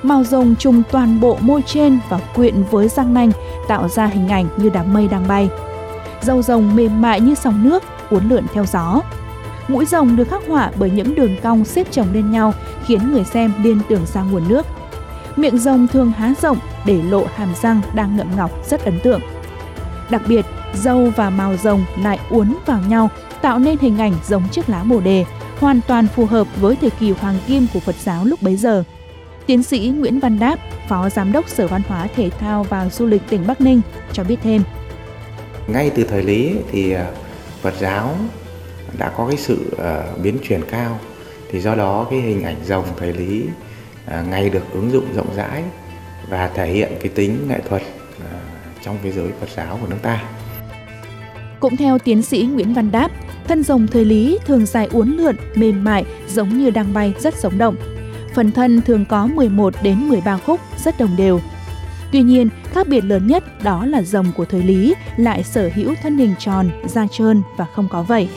Màu 0.03 0.23
rồng 0.23 0.55
trùng 0.55 0.83
toàn 0.91 1.19
bộ 1.19 1.37
môi 1.41 1.61
trên 1.61 1.99
và 2.09 2.19
quyện 2.35 2.63
với 2.71 2.87
răng 2.87 3.13
nanh 3.13 3.31
tạo 3.67 3.87
ra 3.87 4.05
hình 4.05 4.27
ảnh 4.27 4.47
như 4.57 4.69
đám 4.69 4.93
mây 4.93 5.07
đang 5.07 5.27
bay. 5.27 5.49
Dâu 6.21 6.41
rồng 6.41 6.75
mềm 6.75 7.01
mại 7.01 7.21
như 7.21 7.35
sóng 7.35 7.63
nước, 7.63 7.83
uốn 8.09 8.29
lượn 8.29 8.43
theo 8.53 8.65
gió. 8.65 9.01
Mũi 9.67 9.85
rồng 9.85 10.15
được 10.15 10.29
khắc 10.29 10.41
họa 10.47 10.71
bởi 10.75 10.89
những 10.89 11.15
đường 11.15 11.35
cong 11.43 11.65
xếp 11.65 11.87
chồng 11.91 12.07
lên 12.13 12.31
nhau 12.31 12.53
khiến 12.85 13.11
người 13.11 13.23
xem 13.23 13.53
liên 13.63 13.79
tưởng 13.89 14.05
sang 14.05 14.31
nguồn 14.31 14.47
nước. 14.47 14.65
Miệng 15.35 15.57
rồng 15.57 15.87
thường 15.87 16.11
há 16.11 16.33
rộng 16.41 16.57
để 16.85 17.01
lộ 17.03 17.25
hàm 17.35 17.49
răng 17.61 17.81
đang 17.93 18.17
ngậm 18.17 18.27
ngọc 18.35 18.51
rất 18.69 18.85
ấn 18.85 18.99
tượng. 18.99 19.21
Đặc 20.09 20.21
biệt, 20.27 20.45
dâu 20.73 21.11
và 21.15 21.29
màu 21.29 21.57
rồng 21.63 21.83
lại 21.97 22.19
uốn 22.29 22.55
vào 22.65 22.79
nhau 22.87 23.09
tạo 23.41 23.59
nên 23.59 23.77
hình 23.79 23.97
ảnh 23.97 24.13
giống 24.27 24.49
chiếc 24.51 24.69
lá 24.69 24.83
bồ 24.83 24.99
đề, 24.99 25.25
hoàn 25.63 25.81
toàn 25.87 26.07
phù 26.07 26.25
hợp 26.25 26.47
với 26.61 26.75
thời 26.75 26.89
kỳ 26.89 27.11
hoàng 27.11 27.37
kim 27.47 27.67
của 27.73 27.79
Phật 27.79 27.95
giáo 27.95 28.25
lúc 28.25 28.41
bấy 28.41 28.55
giờ. 28.55 28.83
Tiến 29.45 29.63
sĩ 29.63 29.93
Nguyễn 29.97 30.19
Văn 30.19 30.39
Đáp, 30.39 30.59
Phó 30.87 31.09
Giám 31.09 31.31
đốc 31.31 31.49
Sở 31.49 31.67
Văn 31.67 31.81
hóa 31.87 32.07
Thể 32.15 32.29
thao 32.29 32.63
và 32.63 32.89
Du 32.89 33.05
lịch 33.05 33.21
tỉnh 33.29 33.47
Bắc 33.47 33.61
Ninh 33.61 33.81
cho 34.13 34.23
biết 34.23 34.35
thêm. 34.43 34.63
Ngay 35.67 35.91
từ 35.95 36.03
thời 36.03 36.23
Lý 36.23 36.55
thì 36.71 36.91
à, 36.91 37.11
Phật 37.61 37.73
giáo 37.79 38.15
đã 38.97 39.11
có 39.17 39.27
cái 39.27 39.37
sự 39.37 39.75
à, 39.83 40.03
biến 40.23 40.37
chuyển 40.43 40.61
cao 40.71 40.99
thì 41.51 41.59
do 41.59 41.75
đó 41.75 42.07
cái 42.09 42.21
hình 42.21 42.43
ảnh 42.43 42.57
rồng 42.65 42.85
thời 42.97 43.13
Lý 43.13 43.45
à, 44.05 44.23
ngày 44.29 44.49
được 44.49 44.63
ứng 44.73 44.91
dụng 44.91 45.05
rộng 45.15 45.35
rãi 45.35 45.63
và 46.29 46.49
thể 46.53 46.67
hiện 46.67 46.91
cái 46.99 47.11
tính 47.15 47.47
nghệ 47.49 47.59
thuật 47.69 47.81
trong 48.83 48.97
cái 49.03 49.11
giới 49.11 49.31
Phật 49.39 49.49
giáo 49.55 49.77
của 49.81 49.87
nước 49.87 49.99
ta. 50.01 50.23
Cũng 51.63 51.77
theo 51.77 51.97
tiến 51.99 52.21
sĩ 52.21 52.43
Nguyễn 52.53 52.73
Văn 52.73 52.91
Đáp, 52.91 53.11
thân 53.47 53.63
rồng 53.63 53.87
thời 53.87 54.05
Lý 54.05 54.37
thường 54.45 54.65
dài 54.65 54.89
uốn 54.91 55.09
lượn, 55.09 55.35
mềm 55.55 55.83
mại, 55.83 56.05
giống 56.27 56.57
như 56.57 56.69
đang 56.69 56.93
bay 56.93 57.13
rất 57.19 57.33
sống 57.35 57.57
động. 57.57 57.75
Phần 58.33 58.51
thân 58.51 58.81
thường 58.81 59.05
có 59.05 59.27
11 59.27 59.73
đến 59.83 60.09
13 60.09 60.37
khúc, 60.37 60.59
rất 60.83 60.99
đồng 60.99 61.15
đều. 61.17 61.39
Tuy 62.11 62.21
nhiên, 62.21 62.49
khác 62.73 62.87
biệt 62.87 63.01
lớn 63.01 63.27
nhất 63.27 63.63
đó 63.63 63.85
là 63.85 64.01
rồng 64.01 64.25
của 64.35 64.45
thời 64.45 64.63
Lý 64.63 64.93
lại 65.17 65.43
sở 65.43 65.69
hữu 65.75 65.93
thân 66.03 66.17
hình 66.17 66.33
tròn, 66.39 66.69
da 66.85 67.07
trơn 67.11 67.41
và 67.57 67.65
không 67.65 67.87
có 67.89 68.03
vảy. 68.03 68.29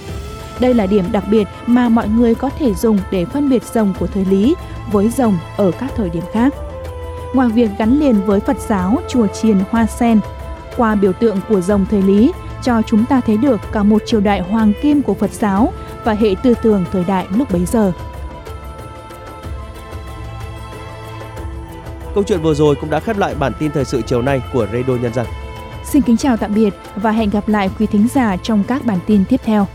Đây 0.61 0.75
là 0.75 0.87
điểm 0.87 1.04
đặc 1.12 1.25
biệt 1.30 1.49
mà 1.66 1.88
mọi 1.88 2.09
người 2.09 2.35
có 2.35 2.50
thể 2.59 2.75
dùng 2.75 2.99
để 3.11 3.25
phân 3.25 3.49
biệt 3.49 3.62
rồng 3.75 3.95
của 4.00 4.06
thời 4.06 4.25
Lý 4.25 4.54
với 4.92 5.09
rồng 5.09 5.38
ở 5.56 5.71
các 5.71 5.92
thời 5.97 6.11
điểm 6.11 6.25
khác. 6.33 6.54
Ngoài 7.35 7.49
việc 7.49 7.71
gắn 7.78 8.00
liền 8.00 8.14
với 8.26 8.40
Phật 8.40 8.56
giáo 8.68 8.99
chùa 9.09 9.26
chiền 9.26 9.56
Hoa 9.71 9.87
Sen, 9.87 10.21
qua 10.76 10.95
biểu 10.95 11.12
tượng 11.12 11.37
của 11.49 11.61
rồng 11.61 11.87
thời 11.90 12.02
Lý 12.02 12.33
cho 12.66 12.82
chúng 12.87 13.04
ta 13.04 13.20
thấy 13.20 13.37
được 13.37 13.61
cả 13.73 13.82
một 13.82 14.02
triều 14.06 14.20
đại 14.20 14.40
hoàng 14.40 14.73
kim 14.82 15.02
của 15.02 15.14
Phật 15.14 15.30
giáo 15.32 15.73
và 16.04 16.12
hệ 16.12 16.35
tư 16.42 16.54
tưởng 16.62 16.85
thời 16.92 17.04
đại 17.04 17.26
lúc 17.37 17.52
bấy 17.52 17.64
giờ. 17.64 17.92
Câu 22.14 22.25
chuyện 22.25 22.42
vừa 22.42 22.54
rồi 22.54 22.75
cũng 22.80 22.90
đã 22.90 23.00
khép 23.00 23.18
lại 23.18 23.35
bản 23.35 23.52
tin 23.58 23.70
thời 23.70 23.85
sự 23.85 24.02
chiều 24.02 24.23
nay 24.23 24.42
của 24.52 24.66
Radio 24.73 24.96
Nhân 25.02 25.14
dân. 25.14 25.26
Xin 25.85 26.02
kính 26.02 26.16
chào 26.16 26.37
tạm 26.37 26.54
biệt 26.54 26.75
và 26.96 27.11
hẹn 27.11 27.30
gặp 27.30 27.49
lại 27.49 27.70
quý 27.78 27.87
thính 27.87 28.08
giả 28.14 28.37
trong 28.37 28.64
các 28.64 28.85
bản 28.85 28.99
tin 29.06 29.25
tiếp 29.28 29.40
theo. 29.44 29.66